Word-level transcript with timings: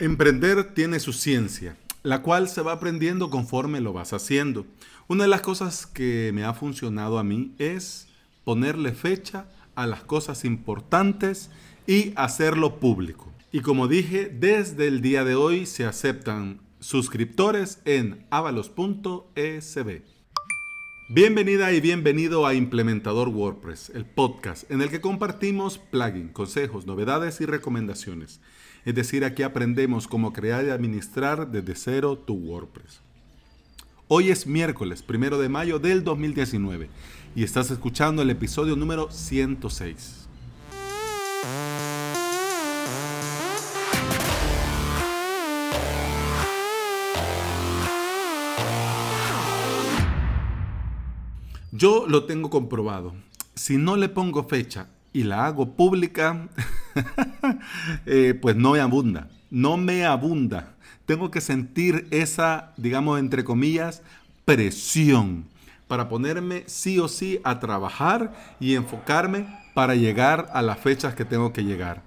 Emprender 0.00 0.72
tiene 0.72 0.98
su 0.98 1.12
ciencia, 1.12 1.76
la 2.02 2.22
cual 2.22 2.48
se 2.48 2.62
va 2.62 2.72
aprendiendo 2.72 3.28
conforme 3.28 3.82
lo 3.82 3.92
vas 3.92 4.14
haciendo. 4.14 4.64
Una 5.08 5.24
de 5.24 5.28
las 5.28 5.42
cosas 5.42 5.84
que 5.84 6.30
me 6.32 6.42
ha 6.42 6.54
funcionado 6.54 7.18
a 7.18 7.22
mí 7.22 7.54
es 7.58 8.08
ponerle 8.42 8.92
fecha 8.92 9.44
a 9.74 9.86
las 9.86 10.02
cosas 10.02 10.46
importantes 10.46 11.50
y 11.86 12.14
hacerlo 12.16 12.80
público. 12.80 13.30
Y 13.52 13.60
como 13.60 13.88
dije, 13.88 14.30
desde 14.34 14.88
el 14.88 15.02
día 15.02 15.22
de 15.22 15.34
hoy 15.34 15.66
se 15.66 15.84
aceptan 15.84 16.60
suscriptores 16.78 17.82
en 17.84 18.24
avalos.esb. 18.30 20.00
Bienvenida 21.10 21.72
y 21.72 21.80
bienvenido 21.82 22.46
a 22.46 22.54
Implementador 22.54 23.28
WordPress, 23.28 23.90
el 23.94 24.06
podcast 24.06 24.70
en 24.70 24.80
el 24.80 24.88
que 24.88 25.02
compartimos 25.02 25.76
plugins, 25.76 26.32
consejos, 26.32 26.86
novedades 26.86 27.42
y 27.42 27.44
recomendaciones. 27.44 28.40
Es 28.84 28.94
decir, 28.94 29.24
aquí 29.24 29.42
aprendemos 29.42 30.08
cómo 30.08 30.32
crear 30.32 30.64
y 30.64 30.70
administrar 30.70 31.50
desde 31.50 31.74
cero 31.74 32.16
tu 32.16 32.34
WordPress. 32.34 33.00
Hoy 34.08 34.30
es 34.30 34.46
miércoles, 34.46 35.02
primero 35.02 35.38
de 35.38 35.48
mayo 35.48 35.78
del 35.78 36.02
2019 36.02 36.88
y 37.36 37.44
estás 37.44 37.70
escuchando 37.70 38.22
el 38.22 38.30
episodio 38.30 38.76
número 38.76 39.10
106. 39.10 40.28
Yo 51.70 52.04
lo 52.08 52.24
tengo 52.24 52.50
comprobado. 52.50 53.14
Si 53.54 53.76
no 53.76 53.96
le 53.96 54.08
pongo 54.08 54.44
fecha 54.44 54.88
y 55.12 55.22
la 55.22 55.46
hago 55.46 55.76
pública, 55.76 56.48
eh, 58.06 58.38
pues 58.40 58.56
no 58.56 58.72
me 58.72 58.80
abunda, 58.80 59.28
no 59.50 59.76
me 59.76 60.04
abunda. 60.04 60.74
Tengo 61.06 61.30
que 61.30 61.40
sentir 61.40 62.06
esa, 62.10 62.72
digamos, 62.76 63.18
entre 63.18 63.44
comillas, 63.44 64.02
presión 64.44 65.44
para 65.88 66.08
ponerme 66.08 66.62
sí 66.66 66.98
o 66.98 67.08
sí 67.08 67.40
a 67.42 67.58
trabajar 67.58 68.32
y 68.60 68.76
enfocarme 68.76 69.46
para 69.74 69.94
llegar 69.96 70.48
a 70.52 70.62
las 70.62 70.78
fechas 70.78 71.14
que 71.14 71.24
tengo 71.24 71.52
que 71.52 71.64
llegar. 71.64 72.02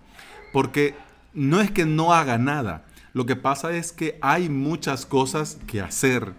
Porque 0.54 0.96
no 1.34 1.60
es 1.60 1.72
que 1.72 1.86
no 1.86 2.14
haga 2.14 2.38
nada, 2.38 2.86
lo 3.14 3.26
que 3.26 3.36
pasa 3.36 3.74
es 3.74 3.92
que 3.92 4.18
hay 4.22 4.50
muchas 4.50 5.06
cosas 5.06 5.60
que 5.68 5.82
hacer. 5.82 6.34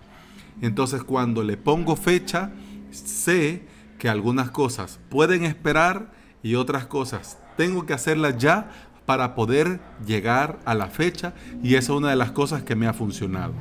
Entonces 0.60 1.04
cuando 1.04 1.42
le 1.42 1.56
pongo 1.56 1.96
fecha, 1.96 2.50
sé 2.90 3.66
que 3.98 4.08
algunas 4.08 4.50
cosas 4.50 4.98
pueden 5.08 5.44
esperar 5.44 6.12
y 6.42 6.56
otras 6.56 6.86
cosas 6.86 7.38
tengo 7.56 7.86
que 7.86 7.92
hacerlas 7.92 8.38
ya 8.38 8.70
para 9.06 9.34
poder 9.34 9.80
llegar 10.06 10.58
a 10.64 10.74
la 10.74 10.88
fecha 10.88 11.34
y 11.62 11.74
esa 11.74 11.92
es 11.92 11.98
una 11.98 12.10
de 12.10 12.16
las 12.16 12.32
cosas 12.32 12.62
que 12.62 12.74
me 12.74 12.86
ha 12.86 12.94
funcionado. 12.94 13.52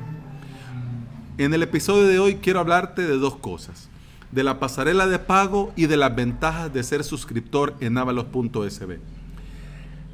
En 1.36 1.52
el 1.52 1.62
episodio 1.62 2.06
de 2.06 2.18
hoy 2.18 2.36
quiero 2.36 2.60
hablarte 2.60 3.02
de 3.02 3.16
dos 3.18 3.36
cosas, 3.36 3.88
de 4.30 4.44
la 4.44 4.58
pasarela 4.58 5.06
de 5.06 5.18
pago 5.18 5.72
y 5.76 5.86
de 5.86 5.96
las 5.96 6.14
ventajas 6.14 6.72
de 6.72 6.82
ser 6.82 7.04
suscriptor 7.04 7.74
en 7.80 7.98
avalos.sb. 7.98 8.98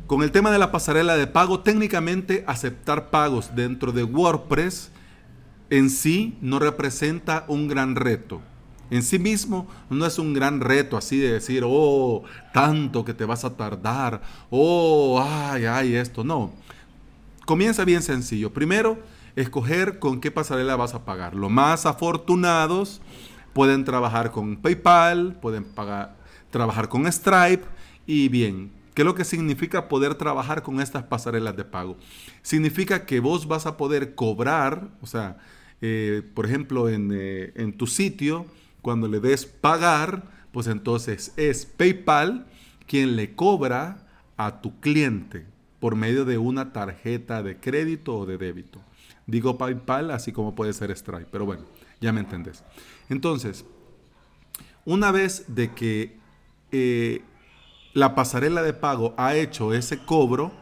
Con 0.06 0.22
el 0.22 0.33
tema 0.33 0.50
de 0.50 0.59
la 0.59 0.72
pasarela 0.72 1.17
de 1.17 1.28
pago, 1.28 1.61
técnicamente 1.61 2.42
aceptar 2.47 3.11
pagos 3.11 3.55
dentro 3.55 3.92
de 3.92 4.03
WordPress 4.03 4.91
en 5.70 5.89
sí 5.89 6.37
no 6.41 6.59
representa 6.59 7.44
un 7.47 7.69
gran 7.69 7.94
reto 7.94 8.42
en 8.91 9.02
sí 9.02 9.19
mismo 9.19 9.66
no 9.88 10.05
es 10.05 10.19
un 10.19 10.34
gran 10.34 10.60
reto 10.60 10.96
así 10.96 11.19
de 11.19 11.33
decir, 11.33 11.62
oh, 11.64 12.24
tanto 12.52 13.05
que 13.05 13.14
te 13.14 13.24
vas 13.24 13.44
a 13.44 13.56
tardar, 13.56 14.20
oh, 14.50 15.24
ay, 15.24 15.64
ay, 15.66 15.94
esto. 15.94 16.24
No. 16.24 16.52
Comienza 17.47 17.84
bien 17.84 18.02
sencillo. 18.02 18.52
Primero, 18.52 18.98
escoger 19.36 19.98
con 19.98 20.20
qué 20.20 20.30
pasarela 20.30 20.77
vas 20.77 20.94
a 20.94 21.05
pagar. 21.05 21.34
Los 21.34 21.50
más 21.50 21.86
afortunados 21.86 23.00
pueden 23.52 23.84
trabajar 23.84 24.30
con 24.30 24.56
PayPal, 24.56 25.38
pueden 25.41 25.65
pagar, 25.65 26.16
trabajar 26.50 26.88
con 26.88 27.10
Stripe 27.10 27.65
y 28.06 28.28
bien. 28.28 28.72
¿Qué 28.94 29.03
es 29.03 29.06
lo 29.06 29.15
que 29.15 29.25
significa 29.25 29.88
poder 29.88 30.16
trabajar 30.16 30.62
con 30.62 30.81
estas 30.81 31.04
pasarelas 31.04 31.56
de 31.56 31.65
pago? 31.65 31.97
Significa 32.42 33.06
que 33.06 33.20
vos 33.20 33.47
vas 33.47 33.66
a 33.66 33.76
poder 33.76 34.15
cobrar, 34.15 34.88
o 35.00 35.06
sea, 35.06 35.38
eh, 35.81 36.22
por 36.34 36.44
ejemplo, 36.44 36.88
en, 36.88 37.10
eh, 37.15 37.53
en 37.54 37.76
tu 37.76 37.86
sitio, 37.86 38.47
cuando 38.82 39.08
le 39.08 39.20
des 39.20 39.46
pagar, 39.46 40.24
pues 40.52 40.66
entonces 40.66 41.32
es 41.36 41.66
PayPal 41.66 42.46
quien 42.86 43.16
le 43.16 43.34
cobra 43.34 44.06
a 44.36 44.60
tu 44.60 44.80
cliente 44.80 45.46
por 45.78 45.96
medio 45.96 46.24
de 46.24 46.38
una 46.38 46.72
tarjeta 46.72 47.42
de 47.42 47.58
crédito 47.58 48.16
o 48.16 48.26
de 48.26 48.38
débito. 48.38 48.80
Digo 49.26 49.58
PayPal 49.58 50.10
así 50.10 50.32
como 50.32 50.54
puede 50.54 50.72
ser 50.72 50.96
Stripe, 50.96 51.28
pero 51.30 51.46
bueno, 51.46 51.64
ya 52.00 52.12
me 52.12 52.20
entendés. 52.20 52.64
Entonces, 53.08 53.64
una 54.84 55.12
vez 55.12 55.44
de 55.48 55.72
que 55.72 56.18
eh, 56.72 57.22
la 57.94 58.14
pasarela 58.14 58.62
de 58.62 58.72
pago 58.72 59.14
ha 59.16 59.34
hecho 59.34 59.72
ese 59.74 60.04
cobro, 60.04 60.52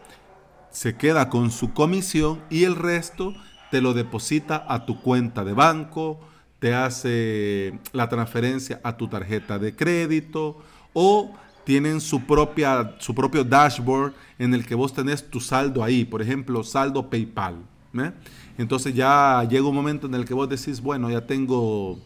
se 0.71 0.97
queda 0.97 1.31
con 1.31 1.51
su 1.51 1.73
comisión 1.73 2.43
y 2.51 2.65
el 2.65 2.77
resto 2.77 3.35
te 3.71 3.81
lo 3.81 3.95
deposita 3.95 4.65
a 4.69 4.87
tu 4.87 5.01
cuenta 5.01 5.45
de 5.45 5.53
banco, 5.53 6.21
te 6.59 6.75
hace 6.75 7.79
la 7.93 8.09
transferencia 8.09 8.81
a 8.83 8.97
tu 8.97 9.09
tarjeta 9.09 9.59
de 9.59 9.75
crédito 9.75 10.61
o 10.93 11.35
tienen 11.65 12.01
su, 12.01 12.23
propia, 12.25 12.97
su 12.99 13.15
propio 13.15 13.45
dashboard 13.45 14.13
en 14.39 14.55
el 14.55 14.67
que 14.67 14.75
vos 14.75 14.93
tenés 14.93 15.29
tu 15.29 15.41
saldo 15.41 15.85
ahí, 15.85 16.05
por 16.05 16.23
ejemplo, 16.23 16.65
saldo 16.65 17.09
PayPal. 17.11 17.57
Entonces 18.57 18.95
ya 18.95 19.47
llega 19.49 19.67
un 19.67 19.75
momento 19.75 20.07
en 20.07 20.15
el 20.15 20.25
que 20.25 20.35
vos 20.35 20.49
decís, 20.49 20.81
bueno, 20.81 21.11
ya 21.11 21.27
tengo 21.27 21.99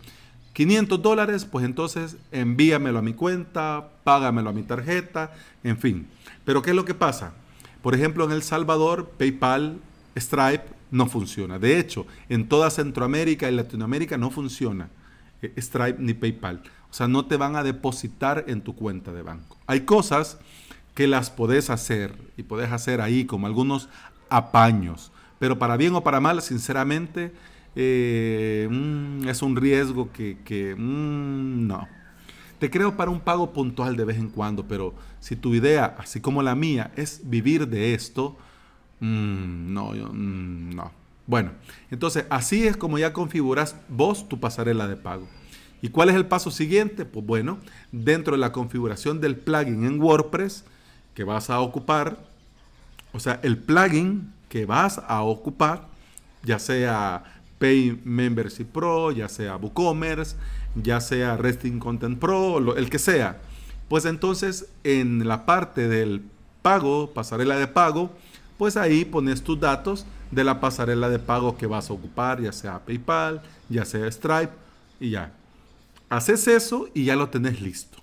500 0.53 1.01
dólares, 1.01 1.45
pues 1.45 1.65
entonces 1.65 2.17
envíamelo 2.31 2.99
a 2.99 3.03
mi 3.03 3.15
cuenta, 3.15 3.89
págamelo 4.05 4.51
a 4.51 4.53
mi 4.53 4.63
tarjeta, 4.63 5.33
en 5.63 5.79
fin. 5.79 6.09
Pero 6.45 6.63
¿qué 6.63 6.71
es 6.71 6.77
lo 6.77 6.85
que 6.85 6.95
pasa? 6.95 7.33
Por 7.83 7.95
ejemplo, 7.95 8.25
en 8.25 8.33
El 8.33 8.43
Salvador, 8.43 9.11
PayPal, 9.17 9.79
Stripe 10.17 10.65
no 10.93 11.07
funciona. 11.07 11.59
De 11.59 11.81
hecho, 11.81 12.07
en 12.29 12.49
toda 12.49 12.71
Centroamérica 12.71 13.51
y 13.51 13.55
Latinoamérica 13.55 14.17
no 14.17 14.31
funciona 14.31 14.89
eh, 15.43 15.53
Stripe 15.59 15.97
ni 15.99 16.15
PayPal. 16.15 16.63
O 16.89 16.95
sea, 16.95 17.09
no 17.09 17.25
te 17.25 17.37
van 17.37 17.57
a 17.57 17.65
depositar 17.65 18.45
en 18.47 18.61
tu 18.61 18.77
cuenta 18.77 19.13
de 19.13 19.23
banco. 19.23 19.57
Hay 19.67 19.81
cosas 19.81 20.39
que 20.95 21.07
las 21.07 21.31
podés 21.31 21.71
hacer 21.71 22.15
y 22.37 22.43
podés 22.43 22.71
hacer 22.71 23.01
ahí 23.01 23.25
como 23.25 23.47
algunos 23.47 23.89
apaños. 24.29 25.11
Pero 25.39 25.59
para 25.59 25.77
bien 25.77 25.95
o 25.95 26.05
para 26.05 26.21
mal, 26.21 26.43
sinceramente, 26.43 27.33
eh, 27.75 28.69
mm, 28.71 29.29
es 29.29 29.43
un 29.43 29.57
riesgo 29.57 30.11
que, 30.13 30.75
mm, 30.77 31.67
no. 31.67 31.89
Te 32.59 32.71
creo 32.71 32.97
para 32.97 33.11
un 33.11 33.21
pago 33.21 33.53
puntual 33.53 33.97
de 33.97 34.05
vez 34.05 34.19
en 34.19 34.29
cuando, 34.29 34.69
pero 34.69 34.95
si 35.19 35.35
tu 35.35 35.55
idea, 35.55 35.97
así 35.99 36.21
como 36.21 36.43
la 36.43 36.55
mía, 36.55 36.93
es 36.95 37.23
vivir 37.25 37.67
de 37.67 37.95
esto, 37.95 38.37
Mm, 39.03 39.75
no, 39.75 39.91
mm, 39.91 40.77
no. 40.77 40.93
Bueno, 41.27 41.51
entonces 41.91 42.25
así 42.31 42.69
es 42.69 42.77
como 42.77 42.99
ya 42.99 43.13
configuras 43.13 43.77
vos 43.89 44.29
tu 44.29 44.39
pasarela 44.39 44.87
de 44.87 44.97
pago. 44.97 45.27
¿Y 45.83 45.89
cuál 45.89 46.09
es 46.09 46.15
el 46.15 46.27
paso 46.27 46.53
siguiente? 46.53 47.05
Pues 47.05 47.27
bueno, 47.27 47.59
dentro 47.91 48.35
de 48.35 48.39
la 48.39 48.53
configuración 48.53 49.21
del 49.21 49.37
plugin 49.37 49.85
en 49.85 50.01
WordPress 50.01 50.65
que 51.15 51.25
vas 51.25 51.51
a 51.51 51.59
ocupar, 51.61 52.25
o 53.13 53.19
sea, 53.19 53.41
el 53.43 53.59
plugin 53.59 54.33
que 54.49 54.67
vas 54.67 55.03
a 55.09 55.23
ocupar, 55.23 55.89
ya 56.45 56.61
sea 56.61 57.25
Pay 57.59 58.01
Membership 58.05 58.67
Pro, 58.67 59.11
ya 59.11 59.29
sea 59.29 59.57
WooCommerce, 59.57 60.37
ya 60.77 61.01
sea 61.01 61.37
Resting 61.37 61.81
Content 61.81 62.21
Pro, 62.21 62.77
el 62.77 62.89
que 62.89 63.01
sea, 63.01 63.41
pues 63.89 64.05
entonces 64.05 64.69
en 64.85 65.27
la 65.27 65.45
parte 65.45 65.89
del 65.89 66.23
pago, 66.63 67.13
pasarela 67.13 67.57
de 67.57 67.67
pago, 67.67 68.13
pues 68.63 68.77
ahí 68.77 69.05
pones 69.05 69.43
tus 69.43 69.59
datos 69.59 70.07
de 70.31 70.45
la 70.45 70.61
pasarela 70.61 71.09
de 71.09 71.19
pago 71.19 71.57
que 71.57 71.67
vas 71.67 71.91
a 71.91 71.95
ocupar, 71.95 72.41
ya 72.41 72.53
sea 72.53 72.79
PayPal, 72.79 73.43
ya 73.69 73.85
sea 73.85 74.09
Stripe, 74.09 74.53
y 75.01 75.11
ya. 75.11 75.33
Haces 76.09 76.47
eso 76.47 76.89
y 76.95 77.07
ya 77.07 77.17
lo 77.17 77.29
tenés 77.29 77.61
listo. 77.61 77.99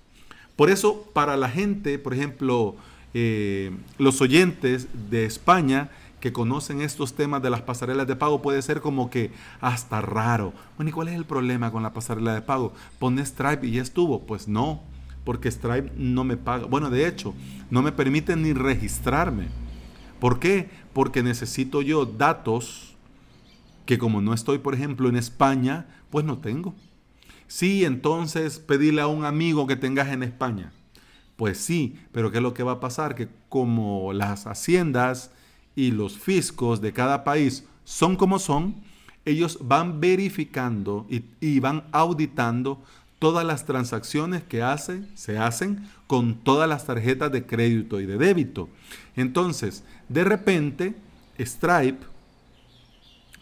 Por 0.56 0.68
eso, 0.68 1.08
para 1.14 1.38
la 1.38 1.48
gente, 1.48 1.98
por 1.98 2.12
ejemplo, 2.12 2.76
eh, 3.14 3.74
los 3.96 4.20
oyentes 4.20 4.88
de 5.08 5.24
España 5.24 5.88
que 6.20 6.30
conocen 6.30 6.82
estos 6.82 7.14
temas 7.14 7.40
de 7.42 7.48
las 7.48 7.62
pasarelas 7.62 8.06
de 8.06 8.16
pago, 8.16 8.42
puede 8.42 8.60
ser 8.60 8.82
como 8.82 9.08
que 9.08 9.30
hasta 9.62 10.02
raro. 10.02 10.52
Bueno, 10.76 10.90
¿y 10.90 10.92
cuál 10.92 11.08
es 11.08 11.14
el 11.14 11.24
problema 11.24 11.72
con 11.72 11.82
la 11.82 11.94
pasarela 11.94 12.34
de 12.34 12.42
pago? 12.42 12.74
Pones 12.98 13.28
Stripe 13.28 13.66
y 13.66 13.70
ya 13.70 13.80
estuvo. 13.80 14.20
Pues 14.26 14.46
no, 14.46 14.82
porque 15.24 15.50
Stripe 15.50 15.90
no 15.96 16.22
me 16.22 16.36
paga. 16.36 16.66
Bueno, 16.66 16.90
de 16.90 17.08
hecho, 17.08 17.32
no 17.70 17.80
me 17.80 17.92
permite 17.92 18.36
ni 18.36 18.52
registrarme. 18.52 19.69
¿Por 20.20 20.38
qué? 20.38 20.70
Porque 20.92 21.22
necesito 21.22 21.82
yo 21.82 22.04
datos 22.06 22.94
que 23.86 23.98
como 23.98 24.20
no 24.20 24.34
estoy, 24.34 24.58
por 24.58 24.74
ejemplo, 24.74 25.08
en 25.08 25.16
España, 25.16 25.88
pues 26.10 26.24
no 26.24 26.38
tengo. 26.38 26.74
Sí, 27.48 27.84
entonces 27.84 28.60
pedirle 28.60 29.00
a 29.00 29.08
un 29.08 29.24
amigo 29.24 29.66
que 29.66 29.74
tengas 29.74 30.08
en 30.08 30.22
España. 30.22 30.72
Pues 31.34 31.58
sí, 31.58 31.98
pero 32.12 32.30
¿qué 32.30 32.36
es 32.36 32.42
lo 32.42 32.54
que 32.54 32.62
va 32.62 32.72
a 32.72 32.80
pasar? 32.80 33.14
Que 33.14 33.28
como 33.48 34.12
las 34.12 34.46
haciendas 34.46 35.32
y 35.74 35.90
los 35.90 36.18
fiscos 36.18 36.80
de 36.80 36.92
cada 36.92 37.24
país 37.24 37.64
son 37.84 38.14
como 38.14 38.38
son, 38.38 38.76
ellos 39.24 39.58
van 39.62 40.00
verificando 40.00 41.06
y, 41.08 41.58
van 41.60 41.84
auditando 41.92 42.82
todas 43.20 43.44
las 43.44 43.66
transacciones 43.66 44.42
que 44.42 44.62
hacen, 44.62 45.08
se 45.14 45.38
hacen 45.38 45.88
con 46.08 46.34
todas 46.34 46.68
las 46.68 46.86
tarjetas 46.86 47.30
de 47.30 47.46
crédito 47.46 48.00
y 48.00 48.06
de 48.06 48.18
débito. 48.18 48.68
Entonces, 49.14 49.84
de 50.08 50.24
repente, 50.24 50.96
Stripe 51.38 52.04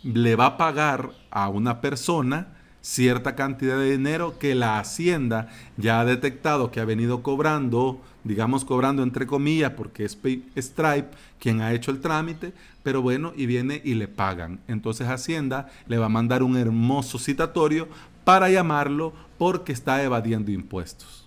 le 0.03 0.37
va 0.37 0.47
a 0.47 0.57
pagar 0.59 1.13
a 1.31 1.49
una 1.49 1.81
persona 1.81 2.49
cierta 2.81 3.35
cantidad 3.37 3.79
de 3.79 3.93
dinero 3.93 4.39
que 4.39 4.55
la 4.55 4.79
hacienda 4.79 5.49
ya 5.77 6.01
ha 6.01 6.05
detectado 6.05 6.71
que 6.71 6.81
ha 6.81 6.85
venido 6.85 7.23
cobrando, 7.23 8.01
digamos 8.25 8.65
cobrando 8.65 9.03
entre 9.03 9.27
comillas, 9.27 9.73
porque 9.73 10.05
es 10.05 10.19
Stripe 10.57 11.09
quien 11.39 11.61
ha 11.61 11.73
hecho 11.73 11.91
el 11.91 12.01
trámite, 12.01 12.53
pero 12.83 13.03
bueno, 13.03 13.33
y 13.37 13.47
viene 13.47 13.81
y 13.85 13.95
le 13.95 14.09
pagan. 14.09 14.61
Entonces 14.67 15.09
Hacienda 15.09 15.69
le 15.87 15.99
va 15.99 16.07
a 16.07 16.11
mandar 16.11 16.43
un 16.43 16.57
hermoso 16.57 17.19
citatorio 17.19 17.89
para 18.25 18.51
llamarlo 18.51 19.13
porque 19.38 19.73
está 19.73 20.02
evadiendo 20.02 20.50
impuestos. 20.50 21.26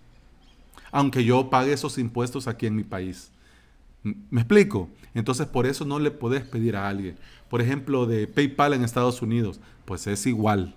Aunque 0.92 1.24
yo 1.24 1.50
pague 1.50 1.72
esos 1.72 1.98
impuestos 1.98 2.48
aquí 2.48 2.68
en 2.68 2.76
mi 2.76 2.84
país. 2.84 3.32
¿Me 4.04 4.42
explico? 4.42 4.90
Entonces 5.14 5.48
por 5.48 5.66
eso 5.66 5.86
no 5.86 6.00
le 6.00 6.12
puedes 6.12 6.44
pedir 6.44 6.76
a 6.76 6.88
alguien. 6.88 7.18
Por 7.50 7.62
ejemplo, 7.62 8.06
de 8.06 8.28
PayPal 8.28 8.74
en 8.74 8.84
Estados 8.84 9.22
Unidos, 9.22 9.60
pues 9.86 10.06
es 10.08 10.26
igual. 10.26 10.76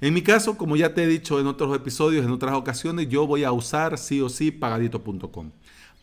En 0.00 0.12
mi 0.12 0.22
caso, 0.22 0.58
como 0.58 0.76
ya 0.76 0.92
te 0.92 1.04
he 1.04 1.06
dicho 1.06 1.40
en 1.40 1.46
otros 1.46 1.74
episodios, 1.74 2.24
en 2.24 2.30
otras 2.30 2.54
ocasiones, 2.54 3.08
yo 3.08 3.26
voy 3.26 3.44
a 3.44 3.52
usar 3.52 3.96
sí 3.96 4.20
o 4.20 4.28
sí 4.28 4.50
pagadito.com. 4.50 5.50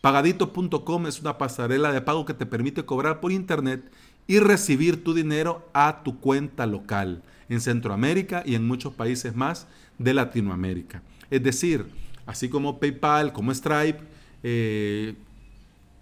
Pagadito.com 0.02 1.08
es 1.08 1.22
una 1.22 1.38
pasarela 1.38 1.92
de 1.92 2.02
pago 2.02 2.26
que 2.26 2.34
te 2.34 2.46
permite 2.46 2.84
cobrar 2.84 3.20
por 3.20 3.32
internet 3.32 3.84
y 4.26 4.40
recibir 4.40 5.04
tu 5.04 5.14
dinero 5.14 5.70
a 5.74 6.02
tu 6.04 6.20
cuenta 6.20 6.66
local 6.66 7.22
en 7.50 7.62
Centroamérica 7.62 8.44
y 8.46 8.56
en 8.56 8.68
muchos 8.68 8.94
países 8.94 9.36
más 9.36 9.68
de 9.98 10.14
Latinoamérica. 10.14 11.02
Es 11.30 11.44
decir, 11.44 11.86
así 12.26 12.50
como 12.50 12.80
PayPal, 12.80 13.34
como 13.34 13.54
Stripe, 13.54 14.00
eh, 14.44 15.16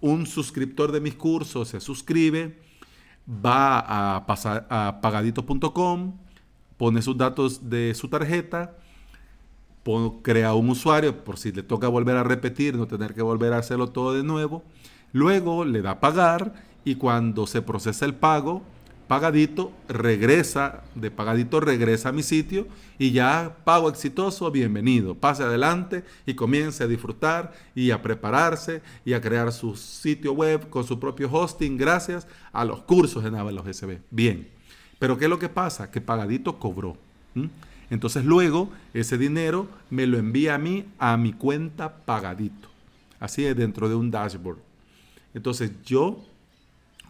un 0.00 0.26
suscriptor 0.26 0.92
de 0.92 1.00
mis 1.00 1.14
cursos 1.14 1.68
se 1.68 1.80
suscribe, 1.80 2.58
va 3.28 4.16
a, 4.16 4.26
pasar 4.26 4.66
a 4.68 4.98
pagadito.com, 5.00 6.14
pone 6.76 7.02
sus 7.02 7.16
datos 7.16 7.70
de 7.70 7.94
su 7.94 8.08
tarjeta, 8.08 8.76
crea 10.22 10.54
un 10.54 10.70
usuario 10.70 11.24
por 11.24 11.38
si 11.38 11.52
le 11.52 11.62
toca 11.62 11.88
volver 11.88 12.16
a 12.16 12.24
repetir, 12.24 12.76
no 12.76 12.86
tener 12.86 13.14
que 13.14 13.22
volver 13.22 13.52
a 13.52 13.58
hacerlo 13.58 13.88
todo 13.88 14.12
de 14.12 14.22
nuevo. 14.22 14.62
Luego 15.12 15.64
le 15.64 15.82
da 15.82 16.00
pagar 16.00 16.54
y 16.84 16.96
cuando 16.96 17.46
se 17.46 17.62
procesa 17.62 18.04
el 18.04 18.14
pago, 18.14 18.62
pagadito 19.12 19.72
regresa, 19.90 20.84
de 20.94 21.10
pagadito 21.10 21.60
regresa 21.60 22.08
a 22.08 22.12
mi 22.12 22.22
sitio 22.22 22.66
y 22.98 23.10
ya 23.10 23.58
pago 23.62 23.90
exitoso, 23.90 24.50
bienvenido. 24.50 25.14
Pase 25.14 25.42
adelante 25.42 26.02
y 26.24 26.32
comience 26.32 26.82
a 26.82 26.86
disfrutar 26.86 27.52
y 27.74 27.90
a 27.90 28.00
prepararse 28.00 28.80
y 29.04 29.12
a 29.12 29.20
crear 29.20 29.52
su 29.52 29.76
sitio 29.76 30.32
web 30.32 30.70
con 30.70 30.84
su 30.84 30.98
propio 30.98 31.30
hosting 31.30 31.76
gracias 31.76 32.26
a 32.54 32.64
los 32.64 32.84
cursos 32.84 33.22
de 33.22 33.30
Navalos 33.30 33.66
SB. 33.76 33.98
Bien. 34.10 34.48
Pero 34.98 35.18
¿qué 35.18 35.26
es 35.26 35.30
lo 35.30 35.38
que 35.38 35.50
pasa? 35.50 35.90
Que 35.90 36.00
Pagadito 36.00 36.58
cobró. 36.58 36.96
Entonces 37.90 38.24
luego 38.24 38.70
ese 38.94 39.18
dinero 39.18 39.68
me 39.90 40.06
lo 40.06 40.16
envía 40.16 40.54
a 40.54 40.58
mí 40.58 40.86
a 40.98 41.18
mi 41.18 41.34
cuenta 41.34 41.96
Pagadito. 42.06 42.70
Así 43.20 43.44
es, 43.44 43.54
dentro 43.54 43.90
de 43.90 43.94
un 43.94 44.10
dashboard. 44.10 44.56
Entonces 45.34 45.70
yo, 45.84 46.24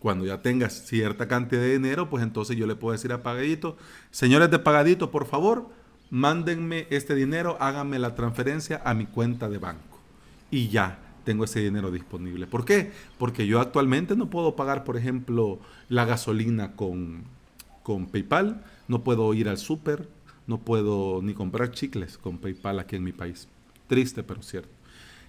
cuando 0.02 0.26
ya 0.26 0.42
tenga 0.42 0.68
cierta 0.68 1.28
cantidad 1.28 1.62
de 1.62 1.74
dinero, 1.74 2.10
pues 2.10 2.24
entonces 2.24 2.56
yo 2.56 2.66
le 2.66 2.74
puedo 2.74 2.90
decir 2.90 3.12
a 3.12 3.22
Pagadito, 3.22 3.76
señores 4.10 4.50
de 4.50 4.58
Pagadito, 4.58 5.12
por 5.12 5.26
favor, 5.26 5.68
mándenme 6.10 6.88
este 6.90 7.14
dinero, 7.14 7.56
háganme 7.60 8.00
la 8.00 8.16
transferencia 8.16 8.82
a 8.84 8.94
mi 8.94 9.06
cuenta 9.06 9.48
de 9.48 9.58
banco. 9.58 10.00
Y 10.50 10.66
ya, 10.68 10.98
tengo 11.22 11.44
ese 11.44 11.60
dinero 11.60 11.92
disponible. 11.92 12.48
¿Por 12.48 12.64
qué? 12.64 12.90
Porque 13.16 13.46
yo 13.46 13.60
actualmente 13.60 14.16
no 14.16 14.28
puedo 14.28 14.56
pagar, 14.56 14.82
por 14.82 14.96
ejemplo, 14.96 15.60
la 15.88 16.04
gasolina 16.04 16.72
con, 16.72 17.22
con 17.84 18.06
PayPal, 18.06 18.64
no 18.88 19.04
puedo 19.04 19.32
ir 19.34 19.48
al 19.48 19.56
súper, 19.56 20.08
no 20.48 20.58
puedo 20.58 21.22
ni 21.22 21.32
comprar 21.32 21.70
chicles 21.70 22.18
con 22.18 22.38
PayPal 22.38 22.80
aquí 22.80 22.96
en 22.96 23.04
mi 23.04 23.12
país. 23.12 23.46
Triste, 23.86 24.24
pero 24.24 24.42
cierto. 24.42 24.72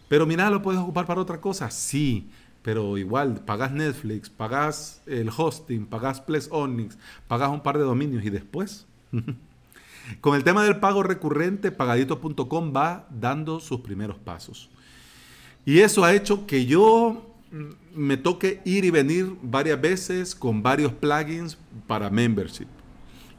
Pero 0.09 0.25
mira, 0.25 0.49
lo 0.49 0.63
puedes 0.63 0.81
ocupar 0.81 1.05
para 1.05 1.21
otra 1.21 1.39
cosa, 1.39 1.69
sí, 1.69 2.27
pero 2.63 2.97
igual 2.97 3.43
pagas 3.45 3.71
Netflix, 3.71 4.29
pagas 4.29 5.01
el 5.05 5.29
hosting, 5.35 5.85
pagas 5.85 6.21
Plus 6.21 6.47
Onyx, 6.49 6.97
pagas 7.27 7.49
un 7.49 7.61
par 7.61 7.77
de 7.77 7.83
dominios 7.83 8.23
y 8.25 8.29
después. 8.29 8.87
Con 10.21 10.35
el 10.35 10.43
tema 10.43 10.63
del 10.63 10.79
pago 10.79 11.03
recurrente, 11.03 11.71
pagadito.com 11.71 12.73
va 12.75 13.07
dando 13.09 13.59
sus 13.59 13.81
primeros 13.81 14.17
pasos. 14.17 14.69
Y 15.65 15.79
eso 15.79 16.03
ha 16.03 16.13
hecho 16.13 16.45
que 16.45 16.65
yo 16.65 17.29
me 17.93 18.17
toque 18.17 18.61
ir 18.65 18.83
y 18.85 18.89
venir 18.89 19.35
varias 19.41 19.79
veces 19.79 20.33
con 20.33 20.63
varios 20.63 20.91
plugins 20.91 21.57
para 21.85 22.09
membership 22.09 22.67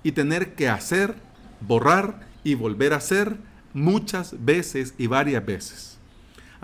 y 0.02 0.12
tener 0.12 0.54
que 0.54 0.68
hacer, 0.68 1.16
borrar 1.60 2.28
y 2.44 2.54
volver 2.54 2.92
a 2.92 2.98
hacer 2.98 3.36
muchas 3.72 4.44
veces 4.44 4.94
y 4.96 5.06
varias 5.06 5.44
veces. 5.44 5.98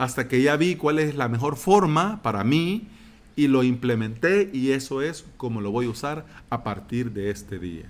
Hasta 0.00 0.29
que 0.29 0.41
ya 0.41 0.56
vi 0.56 0.76
cuál 0.76 0.99
es 0.99 1.14
la 1.14 1.29
mejor 1.29 1.56
forma 1.56 2.23
para 2.23 2.43
mí 2.43 2.88
y 3.37 3.49
lo 3.49 3.62
implementé 3.62 4.49
y 4.50 4.70
eso 4.70 5.02
es 5.02 5.26
como 5.37 5.61
lo 5.61 5.73
voy 5.73 5.85
a 5.85 5.91
usar 5.91 6.25
a 6.49 6.64
partir 6.64 7.12
de 7.12 7.29
este 7.29 7.58
día. 7.58 7.85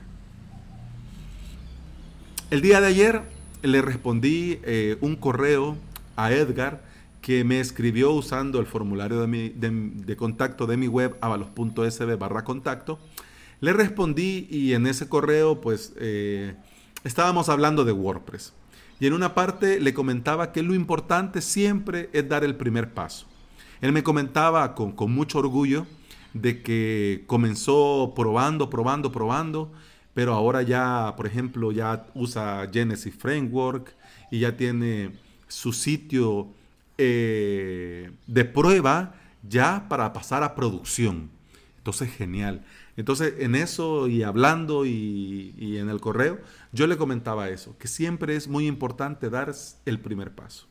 El 2.51 2.63
día 2.63 2.81
de 2.81 2.89
ayer 2.89 3.23
le 3.63 3.81
respondí 3.81 4.59
eh, 4.65 4.99
un 5.01 5.15
correo 5.15 5.77
a 6.17 6.33
Edgar 6.33 6.83
que 7.23 7.45
me 7.45 7.61
escribió 7.61 8.11
usando 8.11 8.59
el 8.59 8.67
formulario 8.67 9.25
de, 9.25 10.17
contacto 10.17 10.67
de 10.67 10.77
mi 10.77 10.89
web, 10.89 11.17
avalos.sb 11.21 12.17
barra 12.19 12.43
contacto. 12.43 12.99
Le 13.61 13.73
respondí 13.73 14.49
y 14.51 14.73
en 14.73 14.89
ese 14.89 15.09
correo 15.09 15.61
pues 15.61 15.93
eh, 15.97 16.57
estábamos 17.05 17.49
hablando 17.49 17.85
de 17.85 17.93
WordPress. 17.93 18.53
Y 19.01 19.07
en 19.07 19.15
una 19.15 19.35
parte 19.35 19.81
le 19.81 19.95
comentaba 19.95 20.53
que 20.53 20.63
lo 20.63 20.75
importante 20.75 21.41
siempre 21.41 22.11
es 22.13 22.29
dar 22.29 22.45
el 22.45 22.55
primer 22.55 22.93
paso. 22.93 23.27
Él 23.81 23.93
me 23.93 24.03
comentaba 24.03 24.75
con, 24.75 24.93
con 24.93 25.11
mucho 25.11 25.39
orgullo 25.39 25.87
de 26.35 26.63
que 26.63 27.25
comenzó 27.27 28.13
probando, 28.15 28.69
probando, 28.69 29.11
probando, 29.11 29.73
pero 30.15 30.35
ahora 30.35 30.63
ya, 30.63 31.15
por 31.17 31.27
ejemplo, 31.27 31.73
ya 31.73 32.07
usa 32.15 32.69
Genesis 32.73 33.15
Framework 33.15 33.95
y 34.31 34.41
ya 34.41 34.57
tiene 34.57 35.13
su 35.49 35.73
sitio 35.73 36.49
eh, 36.99 38.13
de 38.27 38.45
prueba 38.45 39.15
ya 39.49 39.87
para 39.89 40.13
pasar 40.13 40.43
a 40.43 40.55
producción. 40.55 41.31
Entonces, 41.79 42.13
genial. 42.13 42.63
Entonces, 43.01 43.33
en 43.39 43.55
eso 43.55 44.09
y 44.09 44.23
hablando 44.25 44.85
y, 44.85 45.55
en 45.79 45.89
el 45.89 46.03
correo, 46.03 46.39
yo 46.71 46.87
le 46.87 46.99
comentaba 46.99 47.49
eso, 47.49 47.75
que 47.79 47.89
siempre 47.89 48.37
es 48.37 48.47
muy 48.47 48.67
importante 48.67 49.31
dar 49.31 49.51
el 49.87 49.99
primer 49.99 50.33
paso. 50.33 50.67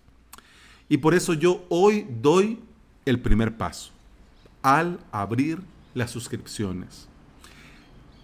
Y 0.88 0.98
por 0.98 1.16
eso 1.16 1.34
yo 1.34 1.66
hoy 1.70 2.06
doy 2.22 2.60
el 3.06 3.20
primer 3.20 3.58
paso 3.58 3.92
al 4.62 5.00
abrir 5.12 5.60
las 5.96 6.12
suscripciones. 6.12 7.08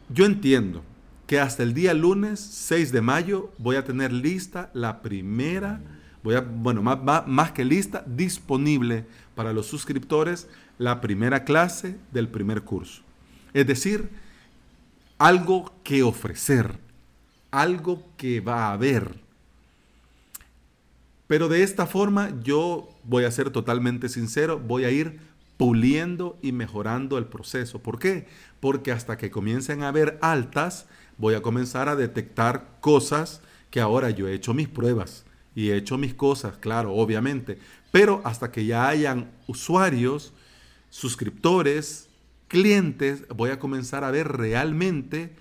Yo 0.09 0.25
entiendo 0.25 0.83
que 1.25 1.39
hasta 1.39 1.63
el 1.63 1.73
día 1.73 1.95
lunes 1.95 2.39
6 2.39 2.91
de 2.91 3.01
mayo 3.01 3.51
voy 3.57 3.75
a 3.75 3.85
tener 3.85 4.13
lista 4.13 4.69
la 4.75 5.01
primera 5.01 5.81
voy 6.21 6.35
a, 6.35 6.41
bueno, 6.41 6.83
más, 6.83 7.25
más, 7.27 7.51
que 7.53 7.65
lista, 7.65 8.03
disponible 8.05 9.05
para 9.33 9.51
los 9.51 9.65
suscriptores 9.65 10.47
la 10.77 11.01
primera 11.01 11.43
clase 11.43 11.97
del 12.11 12.27
primer 12.27 12.61
curso. 12.61 13.04
Es 13.55 13.65
decir, 13.65 14.09
algo 15.17 15.71
que 15.85 16.03
ofrecer, 16.03 16.77
algo 17.51 18.03
que 18.17 18.41
va 18.41 18.67
a 18.67 18.73
haber. 18.73 19.15
Pero 21.27 21.47
de 21.47 21.63
esta 21.63 21.85
forma 21.85 22.33
yo 22.43 22.89
voy 23.05 23.23
a 23.23 23.31
ser 23.31 23.51
totalmente 23.51 24.09
sincero, 24.09 24.59
voy 24.59 24.83
a 24.83 24.91
ir 24.91 25.21
puliendo 25.55 26.37
y 26.41 26.51
mejorando 26.51 27.17
el 27.17 27.27
proceso. 27.27 27.79
¿Por 27.79 27.97
qué? 27.97 28.27
Porque 28.59 28.91
hasta 28.91 29.17
que 29.17 29.31
comiencen 29.31 29.83
a 29.83 29.87
haber 29.87 30.19
altas, 30.21 30.87
voy 31.17 31.35
a 31.35 31.41
comenzar 31.41 31.87
a 31.87 31.95
detectar 31.95 32.67
cosas 32.81 33.39
que 33.71 33.79
ahora 33.79 34.09
yo 34.09 34.27
he 34.27 34.33
hecho 34.33 34.53
mis 34.53 34.67
pruebas 34.67 35.23
y 35.55 35.69
he 35.69 35.77
hecho 35.77 35.97
mis 35.97 36.13
cosas, 36.13 36.57
claro, 36.57 36.93
obviamente, 36.93 37.57
pero 37.93 38.19
hasta 38.25 38.51
que 38.51 38.65
ya 38.65 38.89
hayan 38.89 39.31
usuarios, 39.47 40.33
suscriptores, 40.89 42.09
clientes, 42.47 43.27
voy 43.29 43.49
a 43.49 43.59
comenzar 43.59 44.03
a 44.03 44.11
ver 44.11 44.27
realmente 44.27 45.35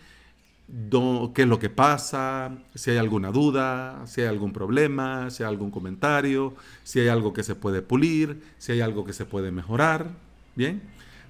qué 1.34 1.42
es 1.42 1.48
lo 1.48 1.58
que 1.58 1.70
pasa, 1.70 2.56
si 2.74 2.90
hay 2.90 2.96
alguna 2.96 3.30
duda, 3.30 4.06
si 4.06 4.22
hay 4.22 4.28
algún 4.28 4.52
problema, 4.52 5.30
si 5.30 5.42
hay 5.42 5.48
algún 5.48 5.70
comentario, 5.70 6.54
si 6.82 7.00
hay 7.00 7.08
algo 7.08 7.32
que 7.32 7.42
se 7.42 7.54
puede 7.54 7.82
pulir, 7.82 8.42
si 8.58 8.72
hay 8.72 8.80
algo 8.80 9.04
que 9.04 9.12
se 9.12 9.26
puede 9.26 9.50
mejorar, 9.50 10.10
¿bien? 10.56 10.82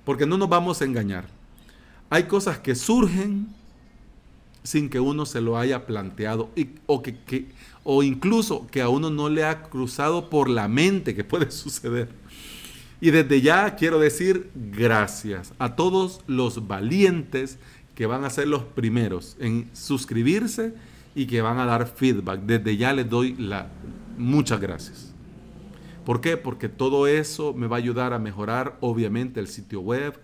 Porque 0.05 0.27
no 0.27 0.39
nos 0.39 0.49
vamos 0.49 0.81
a 0.81 0.85
engañar. 0.85 1.27
Hay 2.11 2.25
cosas 2.25 2.59
que 2.59 2.75
surgen 2.75 3.49
sin 4.63 4.89
que 4.89 5.01
uno 5.01 5.27
se 5.27 5.41
lo 5.41 5.59
haya 5.59 5.85
planteado 5.87 6.51
o, 6.87 7.03
que, 7.03 7.47
o 7.83 8.03
incluso 8.03 8.67
que 8.69 8.83
a 8.83 8.89
uno 8.89 9.11
no 9.11 9.29
le 9.29 9.45
ha 9.45 9.63
cruzado 9.63 10.31
por 10.31 10.49
la 10.49 10.69
mente 10.69 11.15
que 11.15 11.25
puede 11.25 11.51
suceder. 11.53 12.09
Y 13.05 13.11
desde 13.11 13.43
ya 13.43 13.77
quiero 13.77 13.99
decir 13.99 14.51
gracias 14.55 15.53
a 15.59 15.77
todos 15.77 16.23
los 16.27 16.67
valientes 16.67 17.59
que 17.95 18.07
van 18.07 18.25
a 18.25 18.31
ser 18.31 18.49
los 18.49 18.63
primeros 18.63 19.37
en 19.41 19.69
suscribirse 19.75 20.73
y 21.15 21.27
que 21.27 21.43
van 21.43 21.59
a 21.59 21.67
dar 21.67 21.87
feedback. 21.87 22.41
Desde 22.41 22.79
ya 22.79 22.95
les 22.95 23.11
doy 23.11 23.37
muchas 24.17 24.59
gracias. 24.59 25.13
¿Por 26.07 26.23
qué? 26.23 26.39
Porque 26.39 26.71
todo 26.71 27.07
eso 27.07 27.53
me 27.53 27.67
va 27.67 27.77
a 27.77 27.81
ayudar 27.81 28.15
a 28.15 28.19
mejorar 28.19 28.79
obviamente 28.81 29.39
el 29.39 29.49
sitio 29.49 29.83
web, 29.83 30.19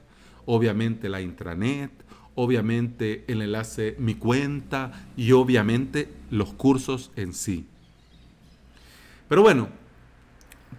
obviamente 0.47 1.11
la 1.11 1.21
intranet, 1.21 1.91
obviamente 2.35 3.27
el 3.29 3.43
enlace 3.43 3.95
mi 3.99 4.15
cuenta 4.15 5.07
y 5.19 5.33
obviamente 5.33 6.09
los 6.31 6.55
cursos 6.55 7.11
en 7.15 7.35
sí. 7.35 7.67
Pero 9.29 9.43
bueno, 9.43 9.69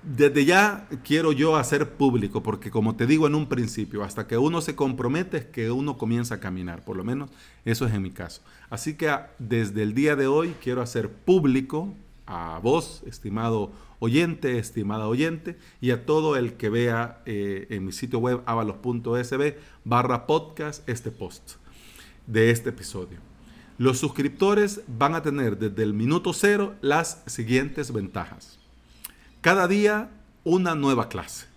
desde 0.04 0.46
ya 0.46 0.88
quiero 1.04 1.32
yo 1.32 1.56
hacer 1.56 1.92
público, 1.92 2.42
porque 2.42 2.72
como 2.72 2.96
te 2.96 3.06
digo 3.06 3.28
en 3.28 3.36
un 3.36 3.48
principio, 3.48 4.04
hasta 4.04 4.28
que 4.28 4.38
uno 4.38 4.62
se 4.62 4.76
compromete 4.76 5.38
es 5.38 5.46
que 5.46 5.72
uno 5.72 5.98
comienza 5.98 6.36
a 6.36 6.40
caminar, 6.40 6.84
por 6.84 6.98
lo 6.98 7.04
menos 7.04 7.30
eso 7.66 7.86
es 7.86 7.94
en 7.94 8.02
mi 8.02 8.12
caso. 8.12 8.42
Así 8.70 8.96
que 8.96 9.16
desde 9.38 9.84
el 9.84 9.94
día 9.94 10.16
de 10.16 10.28
hoy 10.28 10.56
quiero 10.62 10.82
hacer 10.82 11.10
público 11.10 11.94
a 12.26 12.60
vos, 12.64 13.04
estimado 13.06 13.72
oyente, 14.00 14.58
estimada 14.58 15.08
oyente, 15.08 15.58
y 15.82 15.92
a 15.92 16.06
todo 16.06 16.36
el 16.36 16.54
que 16.54 16.70
vea 16.70 17.22
eh, 17.26 17.68
en 17.70 17.86
mi 17.86 17.92
sitio 17.92 18.20
web 18.20 18.42
avalos.sb 18.46 19.56
barra 19.84 20.26
podcast 20.26 20.88
este 20.90 21.12
post 21.12 21.58
de 22.26 22.50
este 22.50 22.70
episodio. 22.70 23.20
Los 23.78 24.00
suscriptores 24.00 24.82
van 24.88 25.16
a 25.16 25.22
tener 25.22 25.58
desde 25.58 25.84
el 25.84 25.94
minuto 25.94 26.34
cero 26.34 26.76
las 26.82 27.24
siguientes 27.26 27.92
ventajas. 27.92 28.61
Cada 29.42 29.68
día 29.68 30.12
una 30.44 30.76
nueva 30.76 31.10
clase, 31.10 31.48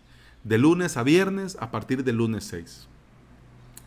de 0.42 0.56
lunes 0.56 0.96
a 0.96 1.02
viernes 1.02 1.58
a 1.60 1.70
partir 1.70 2.02
del 2.02 2.16
lunes 2.16 2.44
6. 2.44 2.88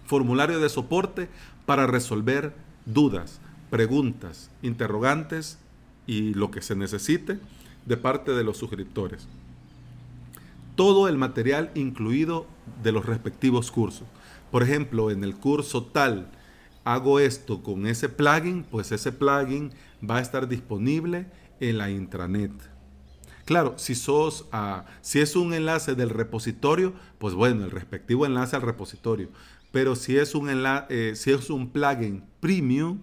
Formulario 0.05 0.59
de 0.59 0.69
soporte 0.69 1.29
para 1.65 1.87
resolver 1.87 2.53
dudas, 2.85 3.41
preguntas, 3.71 4.51
interrogantes 4.61 5.57
y 6.05 6.35
lo 6.35 6.51
que 6.51 6.61
se 6.61 6.75
necesite 6.75 7.39
de 7.87 7.97
parte 7.97 8.33
de 8.33 8.43
los 8.43 8.57
suscriptores. 8.57 9.27
Todo 10.75 11.07
el 11.07 11.17
material 11.17 11.71
incluido 11.73 12.45
de 12.83 12.91
los 12.91 13.03
respectivos 13.03 13.71
cursos. 13.71 14.07
Por 14.51 14.61
ejemplo, 14.61 15.09
en 15.09 15.23
el 15.23 15.35
curso 15.35 15.85
tal 15.85 16.29
hago 16.83 17.19
esto 17.19 17.63
con 17.63 17.87
ese 17.87 18.09
plugin, 18.09 18.63
pues 18.63 18.91
ese 18.91 19.11
plugin 19.11 19.71
va 20.07 20.17
a 20.17 20.21
estar 20.21 20.47
disponible 20.47 21.25
en 21.59 21.79
la 21.79 21.89
intranet. 21.89 22.76
Claro, 23.47 23.75
si 23.77 23.95
sos, 23.95 24.41
uh, 24.51 24.81
si 24.99 25.21
es 25.21 25.37
un 25.37 25.53
enlace 25.53 25.95
del 25.95 26.09
repositorio, 26.09 26.93
pues 27.17 27.33
bueno, 27.33 27.63
el 27.63 27.71
respectivo 27.71 28.25
enlace 28.25 28.57
al 28.57 28.61
repositorio. 28.61 29.29
Pero 29.71 29.95
si 29.95 30.17
es 30.17 30.35
un, 30.35 30.49
eh, 30.49 31.13
si 31.15 31.31
es 31.31 31.49
un 31.49 31.69
plugin 31.69 32.25
premium, 32.41 32.99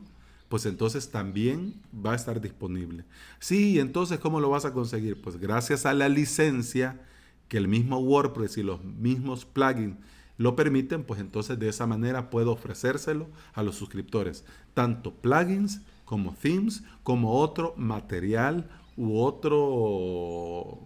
pues 0.51 0.67
entonces 0.67 1.11
también 1.11 1.81
va 1.95 2.13
a 2.13 2.17
estar 2.17 2.43
disponible. 2.43 3.07
Sí, 3.39 3.81
entonces 3.81 4.19
¿cómo 4.21 4.39
lo 4.39 4.51
vas 4.51 4.67
a 4.67 4.75
conseguir? 4.75 5.19
Pues 5.23 5.39
gracias 5.39 5.87
a 5.87 5.95
la 5.95 6.11
licencia 6.11 7.01
que 7.49 7.57
el 7.57 7.67
mismo 7.67 7.99
WordPress 8.01 8.59
y 8.59 8.65
los 8.65 8.85
mismos 8.85 9.47
plugins 9.47 9.97
lo 10.37 10.57
permiten, 10.57 11.05
pues 11.05 11.21
entonces 11.21 11.59
de 11.59 11.71
esa 11.71 11.87
manera 11.87 12.29
puedo 12.29 12.53
ofrecérselo 12.53 13.29
a 13.55 13.63
los 13.63 13.77
suscriptores, 13.77 14.45
tanto 14.75 15.15
plugins 15.15 15.81
como 16.05 16.35
themes, 16.35 16.83
como 17.03 17.33
otro 17.41 17.73
material 17.79 18.69
u 18.97 19.21
otro 19.21 20.79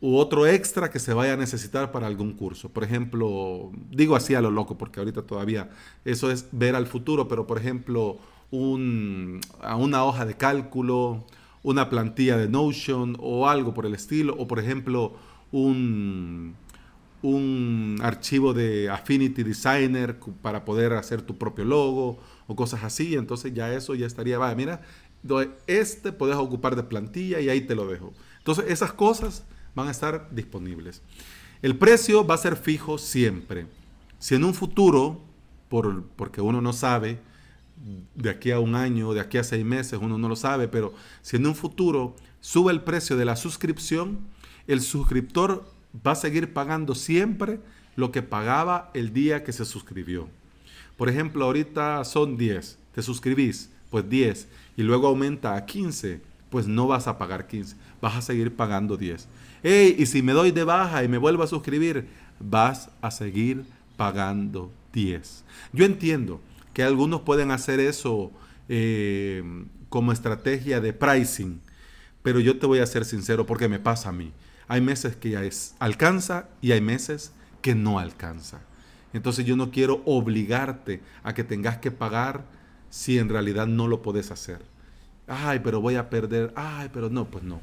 u 0.00 0.16
otro 0.18 0.46
extra 0.46 0.90
que 0.90 0.98
se 0.98 1.14
vaya 1.14 1.34
a 1.34 1.36
necesitar 1.36 1.90
para 1.90 2.06
algún 2.06 2.32
curso. 2.34 2.68
Por 2.68 2.84
ejemplo, 2.84 3.72
digo 3.90 4.14
así 4.16 4.34
a 4.34 4.40
lo 4.40 4.50
loco 4.50 4.76
porque 4.78 5.00
ahorita 5.00 5.22
todavía 5.22 5.70
eso 6.04 6.30
es 6.30 6.48
ver 6.52 6.76
al 6.76 6.86
futuro, 6.86 7.28
pero 7.28 7.46
por 7.46 7.58
ejemplo, 7.58 8.18
un, 8.50 9.40
a 9.62 9.76
una 9.76 10.04
hoja 10.04 10.24
de 10.26 10.36
cálculo, 10.36 11.24
una 11.62 11.88
plantilla 11.90 12.36
de 12.36 12.48
Notion 12.48 13.16
o 13.20 13.48
algo 13.48 13.74
por 13.74 13.86
el 13.86 13.94
estilo, 13.94 14.36
o 14.38 14.46
por 14.46 14.58
ejemplo 14.58 15.14
un, 15.50 16.54
un 17.22 17.98
archivo 18.02 18.52
de 18.54 18.90
Affinity 18.90 19.42
Designer 19.42 20.18
para 20.42 20.64
poder 20.64 20.92
hacer 20.92 21.22
tu 21.22 21.38
propio 21.38 21.64
logo 21.64 22.18
o 22.46 22.54
cosas 22.54 22.84
así, 22.84 23.16
entonces 23.16 23.54
ya 23.54 23.72
eso 23.72 23.94
ya 23.94 24.06
estaría, 24.06 24.38
vaya, 24.38 24.54
mira, 24.54 24.82
este 25.66 26.12
puedes 26.12 26.36
ocupar 26.36 26.76
de 26.76 26.82
plantilla 26.82 27.40
y 27.40 27.48
ahí 27.48 27.60
te 27.62 27.74
lo 27.74 27.86
dejo. 27.86 28.12
Entonces 28.38 28.66
esas 28.68 28.92
cosas 28.92 29.44
van 29.74 29.88
a 29.88 29.90
estar 29.90 30.28
disponibles. 30.32 31.02
El 31.62 31.76
precio 31.76 32.26
va 32.26 32.34
a 32.34 32.38
ser 32.38 32.56
fijo 32.56 32.98
siempre. 32.98 33.66
Si 34.18 34.34
en 34.34 34.44
un 34.44 34.54
futuro, 34.54 35.20
por, 35.68 36.04
porque 36.16 36.40
uno 36.40 36.60
no 36.60 36.72
sabe, 36.72 37.18
de 38.14 38.30
aquí 38.30 38.50
a 38.50 38.60
un 38.60 38.74
año, 38.74 39.12
de 39.12 39.20
aquí 39.20 39.38
a 39.38 39.44
seis 39.44 39.64
meses, 39.64 39.98
uno 40.00 40.18
no 40.18 40.28
lo 40.28 40.36
sabe, 40.36 40.68
pero 40.68 40.94
si 41.22 41.36
en 41.36 41.46
un 41.46 41.54
futuro 41.54 42.16
sube 42.40 42.72
el 42.72 42.82
precio 42.82 43.16
de 43.16 43.24
la 43.24 43.36
suscripción, 43.36 44.18
el 44.66 44.80
suscriptor 44.80 45.70
va 46.06 46.12
a 46.12 46.16
seguir 46.16 46.52
pagando 46.52 46.94
siempre 46.94 47.60
lo 47.94 48.12
que 48.12 48.22
pagaba 48.22 48.90
el 48.94 49.12
día 49.12 49.44
que 49.44 49.52
se 49.52 49.64
suscribió. 49.64 50.28
Por 50.96 51.08
ejemplo, 51.08 51.44
ahorita 51.44 52.04
son 52.04 52.36
10, 52.36 52.78
te 52.94 53.02
suscribís, 53.02 53.70
pues 53.90 54.08
10, 54.08 54.48
y 54.76 54.82
luego 54.82 55.08
aumenta 55.08 55.56
a 55.56 55.64
15, 55.64 56.20
pues 56.50 56.66
no 56.66 56.86
vas 56.86 57.06
a 57.06 57.18
pagar 57.18 57.46
15, 57.46 57.76
vas 58.00 58.16
a 58.16 58.22
seguir 58.22 58.54
pagando 58.54 58.96
10. 58.96 59.28
Hey, 59.62 59.96
y 59.98 60.06
si 60.06 60.22
me 60.22 60.32
doy 60.32 60.50
de 60.50 60.64
baja 60.64 61.02
y 61.02 61.08
me 61.08 61.18
vuelvo 61.18 61.42
a 61.42 61.46
suscribir, 61.46 62.08
vas 62.38 62.90
a 63.00 63.10
seguir 63.10 63.64
pagando 63.96 64.70
10. 64.92 65.44
Yo 65.72 65.84
entiendo 65.84 66.40
que 66.72 66.82
algunos 66.82 67.22
pueden 67.22 67.50
hacer 67.50 67.80
eso 67.80 68.30
eh, 68.68 69.42
como 69.88 70.12
estrategia 70.12 70.80
de 70.80 70.92
pricing, 70.92 71.60
pero 72.22 72.40
yo 72.40 72.58
te 72.58 72.66
voy 72.66 72.80
a 72.80 72.86
ser 72.86 73.04
sincero 73.04 73.46
porque 73.46 73.68
me 73.68 73.78
pasa 73.78 74.10
a 74.10 74.12
mí. 74.12 74.32
Hay 74.68 74.80
meses 74.80 75.16
que 75.16 75.30
ya 75.30 75.44
es, 75.44 75.74
alcanza 75.78 76.48
y 76.60 76.72
hay 76.72 76.80
meses 76.80 77.32
que 77.62 77.74
no 77.74 77.98
alcanza. 77.98 78.60
Entonces 79.12 79.44
yo 79.46 79.56
no 79.56 79.70
quiero 79.70 80.02
obligarte 80.04 81.00
a 81.22 81.32
que 81.32 81.44
tengas 81.44 81.78
que 81.78 81.90
pagar 81.90 82.44
si 82.90 83.18
en 83.18 83.28
realidad 83.28 83.66
no 83.66 83.88
lo 83.88 84.02
puedes 84.02 84.30
hacer. 84.30 84.60
Ay, 85.26 85.60
pero 85.62 85.80
voy 85.80 85.96
a 85.96 86.08
perder. 86.08 86.52
Ay, 86.56 86.88
pero 86.92 87.10
no, 87.10 87.26
pues 87.26 87.44
no. 87.44 87.60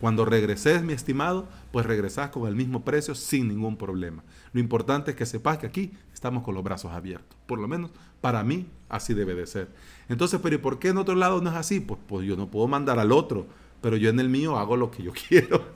Cuando 0.00 0.24
regreses, 0.24 0.82
mi 0.82 0.94
estimado, 0.94 1.46
pues 1.70 1.86
regresas 1.86 2.30
con 2.30 2.48
el 2.48 2.56
mismo 2.56 2.84
precio 2.84 3.14
sin 3.14 3.46
ningún 3.46 3.76
problema. 3.76 4.24
Lo 4.52 4.58
importante 4.58 5.12
es 5.12 5.16
que 5.16 5.26
sepas 5.26 5.58
que 5.58 5.66
aquí 5.66 5.92
estamos 6.12 6.42
con 6.42 6.56
los 6.56 6.64
brazos 6.64 6.90
abiertos. 6.90 7.38
Por 7.46 7.60
lo 7.60 7.68
menos 7.68 7.92
para 8.20 8.42
mí 8.42 8.66
así 8.88 9.14
debe 9.14 9.36
de 9.36 9.46
ser. 9.46 9.68
Entonces, 10.08 10.40
pero 10.42 10.56
¿y 10.56 10.58
por 10.58 10.80
qué 10.80 10.88
en 10.88 10.98
otro 10.98 11.14
lado 11.14 11.40
no 11.40 11.50
es 11.50 11.56
así? 11.56 11.78
Pues, 11.78 12.00
pues 12.08 12.26
yo 12.26 12.36
no 12.36 12.50
puedo 12.50 12.66
mandar 12.66 12.98
al 12.98 13.12
otro, 13.12 13.46
pero 13.80 13.96
yo 13.96 14.10
en 14.10 14.18
el 14.18 14.28
mío 14.28 14.58
hago 14.58 14.76
lo 14.76 14.90
que 14.90 15.04
yo 15.04 15.12
quiero. 15.28 15.66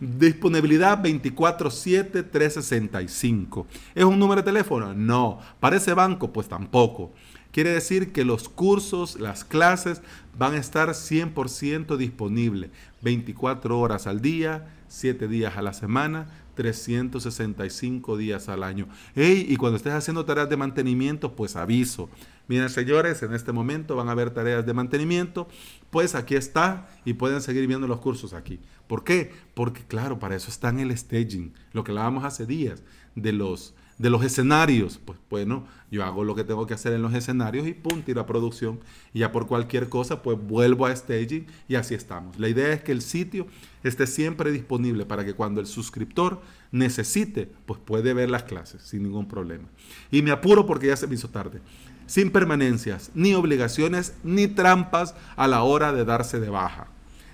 Disponibilidad 0.00 1.02
24-7-365. 1.02 3.64
¿Es 3.94 4.04
un 4.04 4.18
número 4.18 4.42
de 4.42 4.46
teléfono? 4.46 4.92
No. 4.92 5.38
¿Parece 5.60 5.94
banco? 5.94 6.30
Pues 6.30 6.46
tampoco. 6.46 7.14
Quiere 7.52 7.70
decir 7.70 8.12
que 8.12 8.24
los 8.24 8.48
cursos, 8.48 9.18
las 9.18 9.44
clases 9.44 10.02
van 10.38 10.54
a 10.54 10.58
estar 10.58 10.90
100% 10.90 11.96
disponibles 11.96 12.70
24 13.02 13.78
horas 13.78 14.06
al 14.06 14.20
día, 14.20 14.68
7 14.88 15.28
días 15.28 15.56
a 15.56 15.62
la 15.62 15.72
semana, 15.72 16.28
365 16.56 18.16
días 18.16 18.48
al 18.48 18.64
año. 18.64 18.88
Hey, 19.14 19.46
y 19.48 19.56
cuando 19.56 19.76
estés 19.76 19.92
haciendo 19.92 20.24
tareas 20.24 20.48
de 20.48 20.56
mantenimiento, 20.56 21.36
pues 21.36 21.54
aviso. 21.54 22.08
Miren, 22.48 22.68
señores, 22.68 23.22
en 23.22 23.34
este 23.34 23.52
momento 23.52 23.96
van 23.96 24.08
a 24.08 24.12
haber 24.12 24.30
tareas 24.30 24.64
de 24.64 24.72
mantenimiento, 24.72 25.48
pues 25.90 26.14
aquí 26.14 26.34
está 26.34 26.88
y 27.04 27.14
pueden 27.14 27.40
seguir 27.40 27.66
viendo 27.66 27.86
los 27.86 28.00
cursos 28.00 28.32
aquí. 28.32 28.60
¿Por 28.86 29.04
qué? 29.04 29.32
Porque 29.54 29.82
claro, 29.86 30.18
para 30.18 30.36
eso 30.36 30.50
está 30.50 30.68
en 30.68 30.80
el 30.80 30.96
staging, 30.96 31.52
lo 31.72 31.84
que 31.84 31.90
hablábamos 31.90 32.24
hace 32.24 32.46
días 32.46 32.82
de 33.14 33.32
los 33.32 33.74
de 33.98 34.10
los 34.10 34.22
escenarios, 34.22 35.00
pues 35.02 35.18
bueno, 35.30 35.66
yo 35.90 36.04
hago 36.04 36.24
lo 36.24 36.34
que 36.34 36.44
tengo 36.44 36.66
que 36.66 36.74
hacer 36.74 36.92
en 36.92 37.02
los 37.02 37.14
escenarios 37.14 37.66
y 37.66 37.72
pum, 37.72 38.02
tiro 38.02 38.20
a 38.20 38.26
producción. 38.26 38.80
Y 39.14 39.20
ya 39.20 39.32
por 39.32 39.46
cualquier 39.46 39.88
cosa, 39.88 40.22
pues 40.22 40.38
vuelvo 40.38 40.86
a 40.86 40.94
staging 40.94 41.46
y 41.68 41.76
así 41.76 41.94
estamos. 41.94 42.38
La 42.38 42.48
idea 42.48 42.72
es 42.72 42.82
que 42.82 42.92
el 42.92 43.00
sitio 43.00 43.46
esté 43.82 44.06
siempre 44.06 44.50
disponible 44.50 45.06
para 45.06 45.24
que 45.24 45.34
cuando 45.34 45.60
el 45.60 45.66
suscriptor 45.66 46.42
necesite, 46.72 47.48
pues 47.64 47.80
puede 47.80 48.12
ver 48.12 48.28
las 48.28 48.42
clases 48.42 48.82
sin 48.82 49.04
ningún 49.04 49.28
problema. 49.28 49.68
Y 50.10 50.22
me 50.22 50.30
apuro 50.30 50.66
porque 50.66 50.88
ya 50.88 50.96
se 50.96 51.06
me 51.06 51.14
hizo 51.14 51.30
tarde. 51.30 51.60
Sin 52.06 52.30
permanencias, 52.30 53.10
ni 53.14 53.34
obligaciones, 53.34 54.14
ni 54.22 54.46
trampas 54.46 55.14
a 55.36 55.48
la 55.48 55.62
hora 55.62 55.92
de 55.92 56.04
darse 56.04 56.38
de 56.38 56.50
baja. 56.50 56.88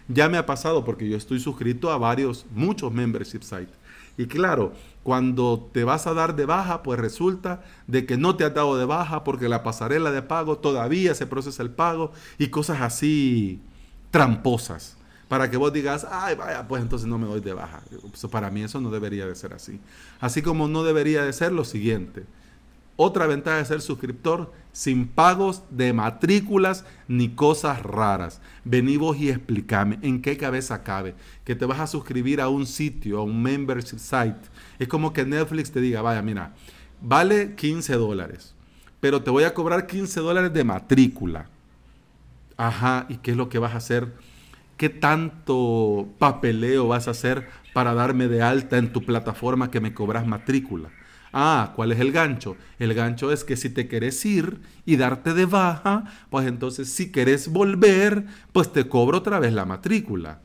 Ya 0.08 0.28
me 0.28 0.38
ha 0.38 0.46
pasado 0.46 0.84
porque 0.84 1.08
yo 1.08 1.16
estoy 1.16 1.40
suscrito 1.40 1.90
a 1.90 1.98
varios, 1.98 2.46
muchos 2.54 2.92
membership 2.92 3.42
sites 3.42 3.78
Y 4.16 4.26
claro, 4.26 4.72
cuando 5.02 5.68
te 5.72 5.84
vas 5.84 6.06
a 6.06 6.14
dar 6.14 6.36
de 6.36 6.46
baja, 6.46 6.82
pues 6.82 6.98
resulta 6.98 7.62
de 7.86 8.06
que 8.06 8.16
no 8.16 8.36
te 8.36 8.44
has 8.44 8.54
dado 8.54 8.76
de 8.76 8.84
baja 8.84 9.24
porque 9.24 9.48
la 9.48 9.62
pasarela 9.62 10.10
de 10.10 10.22
pago 10.22 10.58
todavía 10.58 11.14
se 11.14 11.26
procesa 11.26 11.62
el 11.62 11.70
pago 11.70 12.12
y 12.38 12.48
cosas 12.48 12.80
así 12.80 13.60
tramposas. 14.10 14.96
Para 15.28 15.50
que 15.50 15.56
vos 15.56 15.72
digas, 15.72 16.06
ay, 16.10 16.34
vaya, 16.34 16.68
pues 16.68 16.82
entonces 16.82 17.08
no 17.08 17.18
me 17.18 17.26
doy 17.26 17.40
de 17.40 17.54
baja. 17.54 17.82
para 18.30 18.50
mí 18.50 18.62
eso 18.62 18.80
no 18.80 18.90
debería 18.90 19.26
de 19.26 19.34
ser 19.34 19.54
así. 19.54 19.80
Así 20.20 20.42
como 20.42 20.68
no 20.68 20.84
debería 20.84 21.24
de 21.24 21.32
ser 21.32 21.52
lo 21.52 21.64
siguiente. 21.64 22.26
Otra 23.04 23.26
ventaja 23.26 23.56
de 23.56 23.64
ser 23.64 23.80
suscriptor, 23.80 24.52
sin 24.70 25.08
pagos 25.08 25.64
de 25.70 25.92
matrículas 25.92 26.84
ni 27.08 27.30
cosas 27.30 27.82
raras. 27.82 28.40
Vení 28.64 28.96
vos 28.96 29.16
y 29.16 29.28
explícame 29.28 29.98
en 30.02 30.22
qué 30.22 30.36
cabeza 30.36 30.84
cabe 30.84 31.16
que 31.44 31.56
te 31.56 31.64
vas 31.64 31.80
a 31.80 31.88
suscribir 31.88 32.40
a 32.40 32.48
un 32.48 32.64
sitio, 32.64 33.18
a 33.18 33.24
un 33.24 33.42
membership 33.42 33.98
site. 33.98 34.38
Es 34.78 34.86
como 34.86 35.12
que 35.12 35.26
Netflix 35.26 35.72
te 35.72 35.80
diga, 35.80 36.00
vaya, 36.00 36.22
mira, 36.22 36.54
vale 37.00 37.56
15 37.56 37.94
dólares, 37.94 38.54
pero 39.00 39.20
te 39.20 39.30
voy 39.30 39.42
a 39.42 39.52
cobrar 39.52 39.88
15 39.88 40.20
dólares 40.20 40.52
de 40.52 40.62
matrícula. 40.62 41.48
Ajá, 42.56 43.06
¿y 43.08 43.16
qué 43.16 43.32
es 43.32 43.36
lo 43.36 43.48
que 43.48 43.58
vas 43.58 43.74
a 43.74 43.78
hacer? 43.78 44.12
¿Qué 44.76 44.90
tanto 44.90 46.08
papeleo 46.20 46.86
vas 46.86 47.08
a 47.08 47.10
hacer 47.10 47.48
para 47.72 47.94
darme 47.94 48.28
de 48.28 48.42
alta 48.42 48.78
en 48.78 48.92
tu 48.92 49.04
plataforma 49.04 49.72
que 49.72 49.80
me 49.80 49.92
cobras 49.92 50.24
matrícula? 50.24 50.90
Ah, 51.32 51.72
¿cuál 51.74 51.92
es 51.92 52.00
el 52.00 52.12
gancho? 52.12 52.56
El 52.78 52.92
gancho 52.94 53.32
es 53.32 53.44
que 53.44 53.56
si 53.56 53.70
te 53.70 53.88
querés 53.88 54.24
ir 54.26 54.60
y 54.84 54.96
darte 54.96 55.32
de 55.32 55.46
baja, 55.46 56.04
pues 56.30 56.46
entonces 56.46 56.90
si 56.90 57.10
querés 57.10 57.48
volver, 57.48 58.26
pues 58.52 58.72
te 58.72 58.88
cobro 58.88 59.18
otra 59.18 59.38
vez 59.38 59.52
la 59.52 59.64
matrícula. 59.64 60.40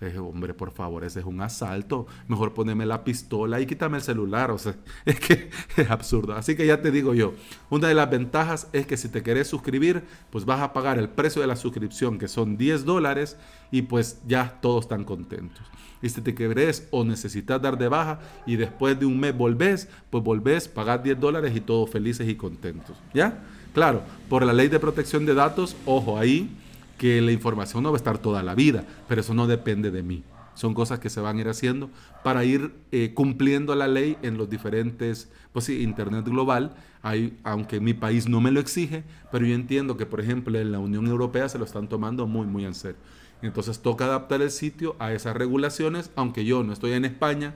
Eh, 0.00 0.18
hombre, 0.18 0.52
por 0.52 0.72
favor, 0.72 1.04
ese 1.04 1.20
es 1.20 1.26
un 1.26 1.40
asalto. 1.40 2.06
Mejor 2.28 2.52
poneme 2.52 2.84
la 2.84 3.04
pistola 3.04 3.60
y 3.60 3.66
quítame 3.66 3.98
el 3.98 4.02
celular. 4.02 4.50
O 4.50 4.58
sea, 4.58 4.74
es 5.04 5.20
que 5.20 5.50
es 5.76 5.90
absurdo. 5.90 6.34
Así 6.34 6.56
que 6.56 6.66
ya 6.66 6.82
te 6.82 6.90
digo 6.90 7.14
yo, 7.14 7.34
una 7.70 7.88
de 7.88 7.94
las 7.94 8.10
ventajas 8.10 8.68
es 8.72 8.86
que 8.86 8.96
si 8.96 9.08
te 9.08 9.22
querés 9.22 9.48
suscribir, 9.48 10.02
pues 10.30 10.44
vas 10.44 10.60
a 10.60 10.72
pagar 10.72 10.98
el 10.98 11.08
precio 11.08 11.40
de 11.40 11.48
la 11.48 11.56
suscripción, 11.56 12.18
que 12.18 12.28
son 12.28 12.56
10 12.56 12.84
dólares, 12.84 13.36
y 13.70 13.82
pues 13.82 14.20
ya 14.26 14.58
todos 14.60 14.84
están 14.84 15.04
contentos. 15.04 15.62
Si 16.08 16.20
te 16.20 16.34
querés 16.34 16.86
o 16.90 17.04
necesitas 17.04 17.60
dar 17.60 17.78
de 17.78 17.88
baja 17.88 18.20
y 18.46 18.56
después 18.56 18.98
de 18.98 19.06
un 19.06 19.18
mes 19.18 19.36
volvés, 19.36 19.88
pues 20.10 20.22
volvés, 20.22 20.68
pagás 20.68 21.02
10 21.02 21.18
dólares 21.18 21.56
y 21.56 21.60
todos 21.60 21.90
felices 21.90 22.28
y 22.28 22.34
contentos. 22.34 22.96
¿Ya? 23.12 23.42
Claro, 23.72 24.02
por 24.28 24.44
la 24.44 24.52
ley 24.52 24.68
de 24.68 24.78
protección 24.78 25.26
de 25.26 25.34
datos, 25.34 25.76
ojo 25.84 26.18
ahí, 26.18 26.48
que 26.98 27.20
la 27.20 27.32
información 27.32 27.82
no 27.82 27.90
va 27.90 27.96
a 27.96 27.98
estar 27.98 28.18
toda 28.18 28.42
la 28.42 28.54
vida, 28.54 28.84
pero 29.08 29.20
eso 29.20 29.34
no 29.34 29.46
depende 29.46 29.90
de 29.90 30.02
mí. 30.02 30.22
Son 30.54 30.74
cosas 30.74 31.00
que 31.00 31.10
se 31.10 31.20
van 31.20 31.38
a 31.38 31.40
ir 31.40 31.48
haciendo 31.48 31.90
para 32.22 32.44
ir 32.44 32.72
eh, 32.92 33.12
cumpliendo 33.12 33.74
la 33.74 33.88
ley 33.88 34.16
en 34.22 34.38
los 34.38 34.48
diferentes, 34.48 35.28
pues 35.52 35.64
sí, 35.64 35.82
Internet 35.82 36.24
global, 36.24 36.76
hay, 37.02 37.36
aunque 37.42 37.80
mi 37.80 37.92
país 37.92 38.28
no 38.28 38.40
me 38.40 38.52
lo 38.52 38.60
exige, 38.60 39.02
pero 39.32 39.44
yo 39.44 39.54
entiendo 39.54 39.96
que, 39.96 40.06
por 40.06 40.20
ejemplo, 40.20 40.58
en 40.58 40.70
la 40.70 40.78
Unión 40.78 41.06
Europea 41.06 41.48
se 41.48 41.58
lo 41.58 41.64
están 41.64 41.88
tomando 41.88 42.26
muy, 42.26 42.46
muy 42.46 42.64
en 42.64 42.74
serio. 42.74 42.96
Entonces 43.44 43.80
toca 43.80 44.06
adaptar 44.06 44.40
el 44.40 44.50
sitio 44.50 44.96
a 44.98 45.12
esas 45.12 45.36
regulaciones, 45.36 46.10
aunque 46.16 46.46
yo 46.46 46.64
no 46.64 46.72
estoy 46.72 46.92
en 46.92 47.04
España, 47.04 47.54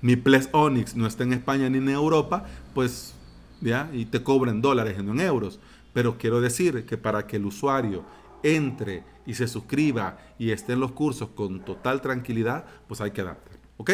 mi 0.00 0.14
Ples 0.14 0.48
Onyx 0.52 0.94
no 0.94 1.08
está 1.08 1.24
en 1.24 1.32
España 1.32 1.68
ni 1.68 1.78
en 1.78 1.88
Europa, 1.88 2.46
pues 2.74 3.14
ya, 3.60 3.90
y 3.92 4.04
te 4.04 4.22
cobran 4.22 4.62
dólares 4.62 4.96
y 4.96 5.02
no 5.02 5.10
en 5.10 5.20
euros. 5.20 5.58
Pero 5.92 6.16
quiero 6.16 6.40
decir 6.40 6.86
que 6.86 6.96
para 6.96 7.26
que 7.26 7.38
el 7.38 7.46
usuario 7.46 8.04
entre 8.44 9.02
y 9.26 9.34
se 9.34 9.48
suscriba 9.48 10.18
y 10.38 10.52
esté 10.52 10.74
en 10.74 10.80
los 10.80 10.92
cursos 10.92 11.30
con 11.30 11.64
total 11.64 12.00
tranquilidad, 12.00 12.64
pues 12.86 13.00
hay 13.00 13.10
que 13.10 13.22
adaptar. 13.22 13.58
¿Ok? 13.78 13.90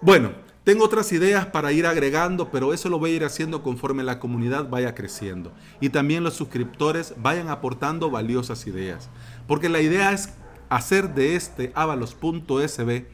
Bueno, 0.00 0.32
tengo 0.64 0.84
otras 0.84 1.12
ideas 1.12 1.46
para 1.46 1.72
ir 1.72 1.86
agregando, 1.86 2.50
pero 2.50 2.72
eso 2.72 2.88
lo 2.88 2.98
voy 3.00 3.10
a 3.10 3.16
ir 3.16 3.24
haciendo 3.24 3.62
conforme 3.62 4.04
la 4.04 4.20
comunidad 4.20 4.68
vaya 4.68 4.94
creciendo. 4.94 5.52
Y 5.80 5.90
también 5.90 6.22
los 6.22 6.34
suscriptores 6.34 7.14
vayan 7.18 7.48
aportando 7.48 8.10
valiosas 8.10 8.66
ideas. 8.66 9.10
Porque 9.48 9.68
la 9.68 9.80
idea 9.80 10.12
es 10.12 10.34
hacer 10.68 11.14
de 11.14 11.34
este 11.34 11.72
avalos.sb 11.74 13.06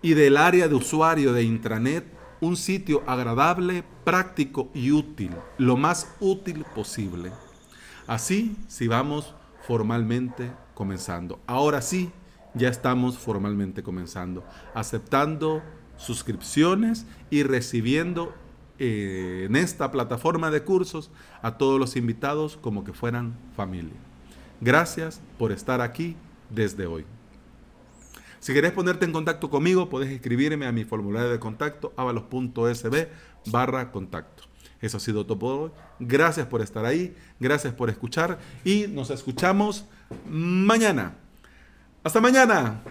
y 0.00 0.14
del 0.14 0.36
área 0.38 0.68
de 0.68 0.74
usuario 0.74 1.32
de 1.32 1.42
intranet 1.42 2.04
un 2.40 2.56
sitio 2.56 3.02
agradable, 3.06 3.84
práctico 4.04 4.70
y 4.74 4.90
útil, 4.90 5.30
lo 5.58 5.76
más 5.76 6.14
útil 6.20 6.64
posible. 6.74 7.32
Así, 8.06 8.56
si 8.68 8.86
vamos 8.86 9.34
formalmente 9.66 10.52
comenzando. 10.74 11.40
Ahora 11.46 11.80
sí, 11.80 12.10
ya 12.54 12.68
estamos 12.68 13.18
formalmente 13.18 13.82
comenzando, 13.82 14.44
aceptando 14.74 15.62
suscripciones 15.96 17.06
y 17.30 17.42
recibiendo 17.42 18.34
eh, 18.78 19.44
en 19.46 19.56
esta 19.56 19.90
plataforma 19.90 20.50
de 20.50 20.62
cursos 20.62 21.10
a 21.42 21.56
todos 21.58 21.78
los 21.78 21.96
invitados 21.96 22.56
como 22.56 22.84
que 22.84 22.92
fueran 22.92 23.34
familia. 23.56 23.94
Gracias 24.60 25.20
por 25.38 25.52
estar 25.52 25.80
aquí 25.80 26.16
desde 26.50 26.86
hoy. 26.86 27.04
Si 28.40 28.52
querés 28.52 28.72
ponerte 28.72 29.04
en 29.04 29.12
contacto 29.12 29.48
conmigo, 29.48 29.88
puedes 29.88 30.10
escribirme 30.10 30.66
a 30.66 30.72
mi 30.72 30.84
formulario 30.84 31.30
de 31.30 31.38
contacto 31.38 31.92
avalos.sb 31.96 33.08
barra 33.46 33.90
contacto. 33.90 34.42
Eso 34.80 34.98
ha 34.98 35.00
sido 35.00 35.24
todo 35.24 35.38
por 35.38 35.60
hoy. 35.60 35.70
Gracias 35.98 36.46
por 36.46 36.60
estar 36.60 36.84
ahí, 36.84 37.16
gracias 37.40 37.72
por 37.72 37.88
escuchar 37.88 38.38
y 38.64 38.86
nos 38.88 39.10
escuchamos 39.10 39.86
mañana. 40.28 41.14
Hasta 42.02 42.20
mañana. 42.20 42.82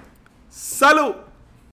¡Salud! 0.49 1.32